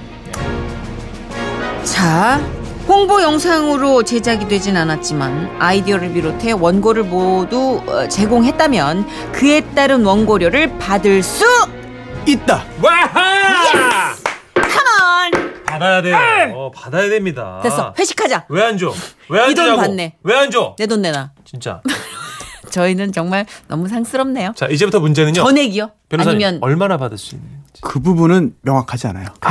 자, 1.84 2.42
홍보 2.92 3.22
영상으로 3.22 4.04
제작이 4.04 4.50
되진 4.50 4.76
않았지만 4.76 5.56
아이디어를 5.60 6.12
비롯해 6.12 6.52
원고를 6.52 7.04
모두 7.04 7.82
어, 7.88 8.06
제공했다면 8.10 9.32
그에 9.32 9.62
따른 9.74 10.04
원고료를 10.04 10.78
받을 10.78 11.24
수 11.24 11.46
있다. 12.28 12.66
와하! 12.84 14.14
컴온 14.54 15.64
받아야 15.66 16.02
돼요. 16.02 16.18
어, 16.54 16.70
받아야 16.72 17.08
됩니다. 17.10 17.62
됐어 17.64 17.94
회식하자 17.98 18.48
왜 18.50 18.62
안 18.62 18.78
줘? 18.78 18.92
왜 19.30 19.40
안 19.40 19.50
이 19.52 19.56
돈 19.56 19.64
주냐고? 19.68 19.82
받네. 19.84 20.18
왜 20.24 20.36
안 20.36 20.52
줘? 20.52 20.76
내 20.78 20.86
돈 20.86 21.02
내놔 21.02 21.32
진짜. 21.46 21.82
저희는 22.72 23.14
정말 23.14 23.46
너무 23.68 23.88
상스럽네요 23.88 24.52
자, 24.58 24.66
이제부터 24.68 25.00
문제는요. 25.00 25.42
전액이요 25.42 25.92
변호사님 26.10 26.36
아니면 26.46 26.60
얼마나 26.62 26.98
받을 26.98 27.18
수 27.18 27.36
있는지. 27.36 27.56
그 27.82 28.02
부분은 28.02 28.56
명확하지 28.64 29.08
않아요. 29.08 29.28
네, 29.28 29.50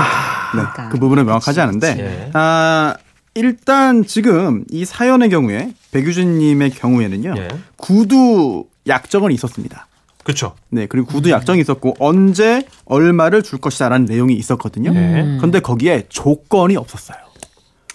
그러니까. 0.53 0.89
그 0.91 0.99
부분은 0.99 1.25
명확하지 1.25 1.59
않은데 1.63 1.97
예. 1.99 2.31
아, 2.35 2.95
일단 3.35 4.05
지금 4.05 4.65
이 4.71 4.85
사연의 4.85 5.31
경우에 5.31 5.73
백유진님의 5.93 6.71
경우에는요 6.71 7.35
예. 7.39 7.49
구두 7.77 8.65
약정은 8.87 9.31
있었습니다. 9.33 9.87
그렇죠. 10.25 10.55
네 10.69 10.87
그리고 10.87 11.07
구두 11.07 11.31
약정이 11.31 11.61
있었고 11.61 11.95
언제 11.99 12.67
얼마를 12.85 13.43
줄 13.43 13.59
것이다라는 13.59 14.07
내용이 14.07 14.35
있었거든요. 14.35 14.93
네. 14.93 15.37
그런데 15.39 15.61
거기에 15.61 16.05
조건이 16.09 16.77
없었어요. 16.77 17.19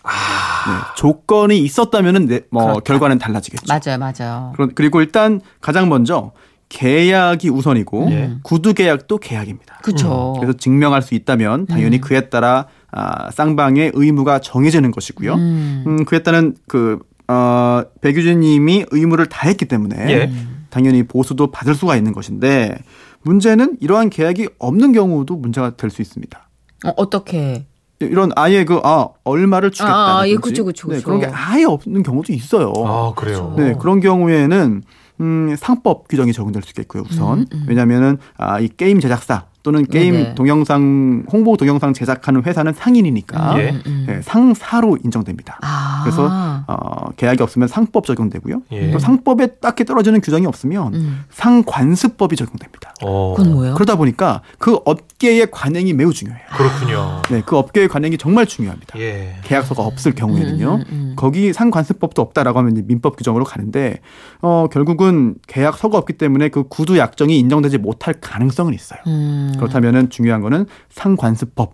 네, 0.04 0.72
조건이 0.98 1.60
있었다면은 1.60 2.28
네, 2.28 2.42
뭐 2.52 2.64
그렇다. 2.66 2.80
결과는 2.82 3.18
달라지겠죠. 3.20 3.66
맞아요 3.68 3.98
맞아요 4.00 4.52
그런- 4.56 4.72
그리고 4.76 5.02
일단 5.02 5.42
가장 5.62 5.90
먼저 5.90 6.32
계약이 6.70 7.50
우선이고 7.50 8.08
예. 8.12 8.32
구두 8.44 8.74
계약도 8.74 9.18
계약입니다. 9.20 9.80
그쵸 9.84 10.36
그래서 10.40 10.58
증명할 10.58 11.02
수 11.02 11.14
있다면 11.14 11.68
당연히 11.68 12.02
그에 12.02 12.30
따라 12.30 12.66
아, 12.96 13.30
쌍방의 13.32 13.92
의무가 13.94 14.40
정해지는 14.40 14.92
것이고요. 14.92 15.34
음, 15.36 16.06
그에 16.08 16.20
따른 16.24 16.56
그 16.68 17.00
어, 17.28 17.84
백유진님이 18.02 18.86
의무를 18.92 19.26
다했기 19.28 19.66
때문에 19.66 19.96
예. 20.10 20.32
당연히 20.70 21.04
보수도 21.04 21.52
받을 21.52 21.76
수가 21.76 21.96
있는 21.98 22.14
것인데 22.14 22.78
문제는 23.24 23.78
이러한 23.82 24.10
계약이 24.10 24.48
없는 24.60 24.94
경우도 24.94 25.36
문제가 25.36 25.72
될 25.76 25.90
수 25.90 26.02
있습니다. 26.02 26.48
어, 26.86 26.94
어떻게 26.98 27.66
이런 28.00 28.32
아예 28.36 28.64
그 28.66 28.80
아 28.84 29.08
얼마를 29.24 29.72
주겠다. 29.72 30.20
아, 30.20 30.28
예, 30.28 30.36
그쵸, 30.36 30.64
그쵸, 30.66 30.88
네, 30.90 30.96
그쵸. 30.96 31.06
그런 31.06 31.20
게 31.22 31.28
아예 31.28 31.64
없는 31.66 32.04
경우도 32.04 32.32
있어요. 32.34 32.72
아, 32.86 33.14
그래요. 33.16 33.54
네, 33.58 33.74
그런 33.80 34.00
경우에는 34.02 34.84
음, 35.22 35.56
상법 35.58 36.08
규정이 36.10 36.32
적용될 36.34 36.62
수 36.64 36.72
있겠고요. 36.72 37.04
우선 37.10 37.46
왜냐하면은 37.68 38.18
아, 38.38 38.60
이 38.60 38.68
게임 38.68 39.00
제작사 39.00 39.46
또는 39.66 39.84
게임 39.88 40.14
음, 40.14 40.20
네네. 40.20 40.36
동영상 40.36 41.24
홍보 41.32 41.58
동영상 41.58 41.92
제작하는 41.92 42.44
회사는 42.44 42.74
상인이니까 42.74 43.60
예. 43.60 43.72
네, 44.06 44.22
상사로 44.22 45.00
인정됩니다. 45.04 45.58
아. 45.64 46.02
그래서 46.04 46.55
어, 46.68 47.10
계약이 47.18 47.42
없으면 47.44 47.68
상법 47.68 48.06
적용되고요. 48.06 48.62
예. 48.72 48.92
또 48.92 49.00
상법에 49.00 49.56
딱히 49.60 49.86
떨어지는 49.86 50.22
규정이 50.22 50.46
없으면 50.46 50.94
음. 50.94 51.24
상관습법이 51.30 52.36
적용됩니다. 52.36 52.94
어, 53.04 53.34
그건 53.36 53.54
뭐예요? 53.54 53.74
그러다 53.76 53.96
보니까 53.96 54.42
그 54.58 54.80
업계의 54.86 55.50
관행이 55.52 55.94
매우 55.94 56.14
중요해요. 56.14 56.46
그렇군요. 56.56 57.22
네, 57.30 57.44
그 57.46 57.58
업계의 57.58 57.88
관행이 57.88 58.18
정말 58.18 58.46
중요합니다. 58.46 59.00
예. 59.00 59.36
계약서가 59.44 59.84
없을 59.84 60.14
경우에는요. 60.16 60.76
음, 60.76 60.82
음, 60.82 60.86
음. 60.92 61.14
거기 61.16 61.54
상관습법도 61.54 62.22
없다라고 62.22 62.60
하면 62.60 62.84
민법 62.88 63.18
규정으로 63.18 63.46
가는데 63.46 64.00
어 64.42 64.68
결국은 64.72 65.36
계약서가 65.48 65.98
없기 65.98 66.14
때문에 66.14 66.50
그 66.50 66.64
구두 66.68 66.98
약정이 66.98 67.38
인정되지 67.40 67.78
못할 67.78 68.16
가능성은 68.20 68.74
있어요. 68.74 69.00
음. 69.08 69.54
그렇다면은 69.58 70.10
중요한 70.10 70.42
거는 70.42 70.66
상관습법. 70.90 71.74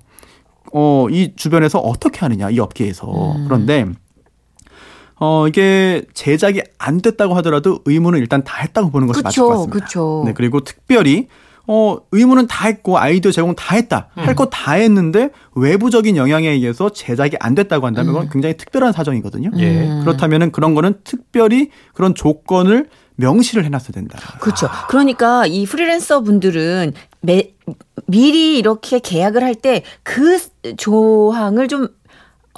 어 0.74 1.08
이 1.12 1.34
주변에서 1.36 1.80
어떻게 1.80 2.20
하느냐 2.20 2.50
이 2.50 2.60
업계에서 2.60 3.36
음. 3.36 3.46
그런데 3.46 3.86
어 5.24 5.48
이게 5.48 6.04
제작이 6.16 6.62
안 6.80 7.00
됐다고 7.00 7.36
하더라도 7.36 7.80
의무는 7.86 8.20
일단 8.20 8.44
다 8.44 8.58
했다고 8.62 8.90
보는 8.90 9.06
것이 9.08 9.22
맞을 9.22 9.40
것 9.44 9.48
그쵸, 9.48 9.56
같습니다. 9.58 9.86
그쵸. 9.86 10.24
네 10.26 10.34
그리고 10.34 10.62
특별히 10.62 11.28
어 11.68 11.98
의무는 12.12 12.48
다 12.48 12.68
했고 12.68 12.98
아이디어 12.98 13.32
제공 13.32 13.54
다 13.56 13.76
했다 13.76 14.10
음. 14.18 14.24
할거 14.24 14.48
다 14.48 14.74
했는데 14.74 15.30
외부적인 15.56 16.18
영향에 16.18 16.50
의해서 16.50 16.90
제작이 16.90 17.38
안 17.40 17.54
됐다고 17.54 17.86
한다면 17.86 18.14
그건 18.14 18.30
굉장히 18.30 18.58
특별한 18.58 18.94
사정이거든요. 18.94 19.52
예. 19.58 19.88
음. 19.88 20.02
그렇다면은 20.04 20.52
그런 20.52 20.74
거는 20.74 20.96
특별히 21.04 21.70
그런 21.94 22.16
조건을 22.16 22.88
명시를 23.18 23.64
해놨어야 23.66 23.92
된다. 23.94 24.18
그렇죠. 24.40 24.68
그러니까 24.90 25.46
이 25.46 25.68
프리랜서 25.68 26.22
분들은 26.22 26.94
매, 27.22 27.52
미리 28.08 28.58
이렇게 28.58 28.98
계약을 28.98 29.44
할 29.44 29.54
때 29.54 29.84
그 30.02 30.40
조항을 30.78 31.68
좀 31.68 31.90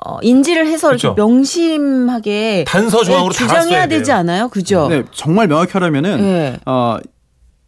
어, 0.06 0.18
인지를 0.22 0.68
해서 0.68 0.88
그렇죠. 0.88 1.14
명심하게 1.16 2.66
단서 2.68 3.04
조항으로 3.04 3.32
네, 3.34 3.38
주장해야 3.38 3.88
되지. 3.88 4.12
않아요? 4.12 4.50
그죠? 4.50 4.88
네, 4.90 5.04
정말 5.12 5.48
명확히 5.48 5.72
하려면은 5.74 6.18
네. 6.22 6.60
어 6.66 6.98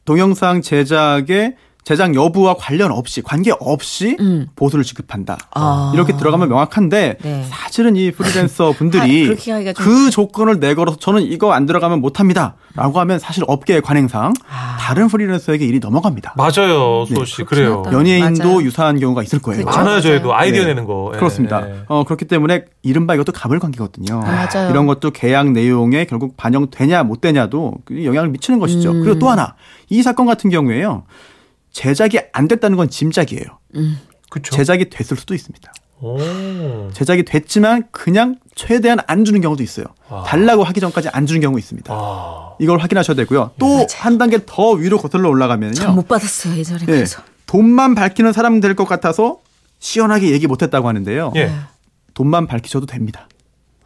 동영상 0.05 0.61
제작의 0.61 1.55
제작 1.83 2.15
여부와 2.15 2.55
관련 2.57 2.91
없이 2.91 3.21
관계 3.21 3.51
없이 3.59 4.17
음. 4.19 4.47
보수를 4.55 4.83
지급한다. 4.83 5.37
아. 5.53 5.91
이렇게 5.93 6.17
들어가면 6.17 6.49
명확한데 6.49 7.17
네. 7.21 7.45
사실은 7.49 7.95
이 7.95 8.11
프리랜서 8.11 8.69
하- 8.71 8.73
분들이 8.77 9.25
그렇게 9.25 9.51
하기가 9.51 9.73
좀- 9.73 9.85
그 9.85 10.09
조건을 10.09 10.59
내걸어서 10.59 10.97
저는 10.97 11.21
이거 11.21 11.53
안 11.53 11.67
들어가면 11.67 12.01
못 12.01 12.19
합니다 12.19 12.55
라고 12.75 12.99
하면 12.99 13.19
사실 13.19 13.43
업계의 13.47 13.81
관행상 13.81 14.33
아. 14.49 14.77
다른 14.79 15.07
프리랜서에게 15.07 15.65
일이 15.65 15.79
넘어갑니다. 15.79 16.33
맞아요, 16.37 17.05
네, 17.07 17.15
수호 17.15 17.25
씨. 17.25 17.35
그렇긴 17.37 17.45
그래요. 17.45 17.83
하다. 17.85 17.91
연예인도 17.97 18.43
맞아요. 18.43 18.61
유사한 18.63 18.99
경우가 18.99 19.23
있을 19.23 19.39
거예요. 19.39 19.63
그렇죠. 19.63 19.77
많아요, 19.79 20.01
저희도 20.01 20.27
맞아요. 20.27 20.39
아이디어 20.41 20.61
네. 20.63 20.67
내는 20.69 20.85
거. 20.85 21.11
예, 21.13 21.17
그렇습니다. 21.17 21.67
예. 21.69 21.83
어, 21.87 22.03
그렇기 22.03 22.25
때문에 22.25 22.65
이른바 22.83 23.15
이것도 23.15 23.31
가불관계거든요. 23.31 24.21
아, 24.23 24.47
맞아요. 24.53 24.69
이런 24.69 24.85
것도 24.87 25.11
계약 25.11 25.51
내용에 25.51 26.05
결국 26.05 26.35
반영되냐 26.37 27.03
못 27.03 27.21
되냐도 27.21 27.75
그 27.85 28.03
영향을 28.03 28.29
미치는 28.29 28.59
것이죠. 28.59 28.91
음. 28.91 29.01
그리고 29.03 29.19
또 29.19 29.29
하나 29.29 29.55
이 29.89 30.01
사건 30.03 30.25
같은 30.25 30.49
경우에요. 30.49 31.03
제작이 31.71 32.19
안 32.33 32.47
됐다는 32.47 32.77
건 32.77 32.89
짐작이에요. 32.89 33.45
그쵸. 34.29 34.55
제작이 34.55 34.89
됐을 34.89 35.17
수도 35.17 35.33
있습니다. 35.33 35.71
오. 36.01 36.17
제작이 36.93 37.23
됐지만 37.23 37.85
그냥 37.91 38.35
최대한 38.55 38.99
안 39.07 39.25
주는 39.25 39.41
경우도 39.41 39.63
있어요. 39.63 39.85
아. 40.09 40.23
달라고 40.27 40.63
하기 40.63 40.79
전까지 40.79 41.09
안 41.09 41.25
주는 41.25 41.41
경우 41.41 41.57
있습니다. 41.57 41.93
아. 41.93 42.53
이걸 42.59 42.79
확인하셔야 42.79 43.15
되고요. 43.15 43.51
또 43.59 43.85
한 43.97 44.17
단계 44.17 44.39
더 44.45 44.71
위로 44.71 44.97
거슬러 44.97 45.29
올라가면요. 45.29 45.73
전못 45.73 46.07
받았어요 46.07 46.55
예전에 46.57 46.81
예, 46.83 46.85
그래서. 46.85 47.21
돈만 47.47 47.95
밝히는 47.95 48.33
사람 48.33 48.59
될 48.59 48.75
것 48.75 48.85
같아서 48.87 49.39
시원하게 49.79 50.31
얘기 50.31 50.47
못했다고 50.47 50.87
하는데요. 50.87 51.33
예. 51.35 51.51
돈만 52.13 52.47
밝히셔도 52.47 52.85
됩니다. 52.85 53.27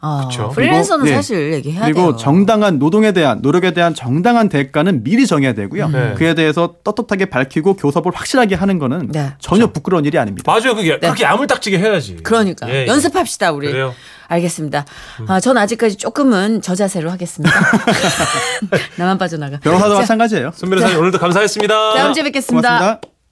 아, 0.02 0.26
그쵸. 0.28 0.48
프리랜서는 0.50 1.04
그리고, 1.04 1.12
예. 1.12 1.16
사실 1.16 1.52
얘기해야 1.52 1.82
그리고 1.84 2.00
돼요. 2.00 2.16
정당한 2.16 2.78
노동에 2.78 3.12
대한 3.12 3.40
노력에 3.42 3.72
대한 3.72 3.94
정당한 3.94 4.48
대가는 4.48 5.02
미리 5.02 5.26
정해야 5.26 5.52
되고요. 5.52 5.88
네. 5.88 6.14
그에 6.16 6.34
대해서 6.34 6.76
떳떳하게 6.84 7.26
밝히고 7.26 7.74
교섭을 7.74 8.12
확실하게 8.14 8.54
하는 8.54 8.78
거는 8.78 9.08
네. 9.12 9.32
전혀 9.40 9.66
부끄러운 9.66 10.04
일이 10.06 10.18
아닙니다. 10.18 10.50
맞아요. 10.50 10.74
그게 10.74 10.98
그렇게 10.98 11.24
야물딱지게 11.24 11.78
해야지. 11.78 12.16
그러니까 12.22 12.68
예, 12.70 12.84
예. 12.84 12.86
연습합시다 12.86 13.52
우리. 13.52 13.68
그래요. 13.68 13.94
알겠습니다. 14.28 14.86
아, 15.26 15.40
전 15.40 15.58
아직까지 15.58 15.96
조금은 15.96 16.62
저자세로 16.62 17.10
하겠습니다. 17.10 17.54
나만 18.96 19.18
빠져나가. 19.18 19.58
변호사도 19.58 19.94
자, 19.94 20.00
마찬가지예요. 20.00 20.52
손 20.54 20.70
변호사님 20.70 20.98
오늘도 20.98 21.18
감사했습니다. 21.18 21.94
다음 21.94 22.12
주에 22.14 22.22
뵙겠습니다. 22.22 22.78
고맙습니다. 22.78 23.19